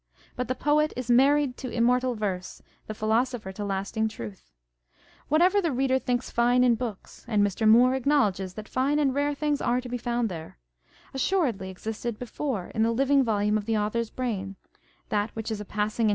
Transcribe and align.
But 0.35 0.47
the 0.47 0.55
poet 0.55 0.93
is" 0.97 1.11
married 1.11 1.57
to 1.57 1.69
immortal 1.69 2.15
verse," 2.15 2.63
the 2.87 2.95
philosopher 2.95 3.51
to 3.51 3.63
lasting 3.63 4.07
truth. 4.07 4.51
Whatever 5.27 5.61
the 5.61 5.71
reader 5.71 5.99
thinks 5.99 6.31
fine 6.31 6.63
in 6.63 6.73
books 6.73 7.23
(and 7.27 7.45
Mr. 7.45 7.69
Moore 7.69 7.93
acknowledges 7.93 8.55
that 8.55 8.67
fine 8.67 8.97
and 8.97 9.13
rare 9.13 9.35
things 9.35 9.61
are 9.61 9.79
to 9.79 9.87
be 9.89 9.99
found 9.99 10.27
there) 10.27 10.57
assuredly 11.13 11.69
existed 11.69 12.17
before 12.17 12.71
in 12.73 12.81
the 12.81 12.91
living 12.91 13.23
volume 13.23 13.59
of 13.59 13.67
the 13.67 13.77
author's 13.77 14.09
brain: 14.09 14.55
that 15.09 15.29
which 15.35 15.51
is 15.51 15.61
a 15.61 15.65
passing 15.65 15.69
and 15.69 15.69
On 15.69 15.69
the 15.69 15.69
Jealousy 15.69 15.69
and 15.69 15.69
the 15.69 15.69
Spleen 15.69 15.91
of 15.91 16.07
Party. 16.07 16.09